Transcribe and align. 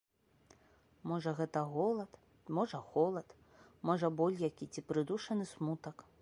Можа 1.11 1.33
гэта 1.39 1.59
голад, 1.75 2.11
можа 2.59 2.79
холад, 2.89 3.37
можа 3.91 4.11
боль 4.23 4.43
які 4.49 4.65
ці 4.75 4.87
прыдушаны 4.91 5.45
смутак. 5.53 5.97